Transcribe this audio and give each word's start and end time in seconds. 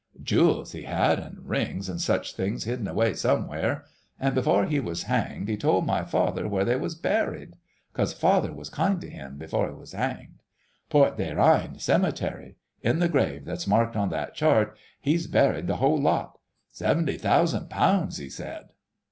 Jewels 0.23 0.71
he 0.71 0.81
had, 0.81 1.19
an' 1.19 1.41
rings 1.43 1.87
an' 1.87 1.99
such 1.99 2.35
things 2.35 2.63
hidden 2.63 2.87
away 2.87 3.13
somewhere; 3.13 3.85
an' 4.19 4.33
before 4.33 4.65
he 4.65 4.79
was 4.79 5.03
hanged 5.03 5.47
he 5.47 5.55
told 5.55 5.85
my 5.85 6.03
father 6.03 6.47
where 6.47 6.65
they 6.65 6.75
was 6.75 6.95
buried, 6.95 7.53
'cos 7.93 8.11
father 8.11 8.51
was 8.51 8.71
kind 8.71 8.99
to 9.01 9.09
him 9.11 9.37
before 9.37 9.67
he 9.69 9.75
was 9.75 9.91
hanged.... 9.91 10.41
Port 10.89 11.17
des 11.17 11.35
Reines 11.35 11.83
cemetery... 11.83 12.55
in 12.81 12.97
the 12.97 13.09
grave 13.09 13.45
what's 13.45 13.67
marked 13.67 13.95
on 13.95 14.09
that 14.09 14.33
chart, 14.33 14.75
he'd 15.01 15.29
buried 15.31 15.67
the 15.67 15.77
whole 15.77 16.01
lot. 16.01 16.39
Seventy 16.71 17.17
thousand 17.19 17.69
pounds, 17.69 18.17
he 18.17 18.27
said...." 18.31 18.69